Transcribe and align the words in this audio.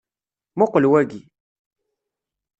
Muqqel 0.57 0.85
waki. 0.91 1.21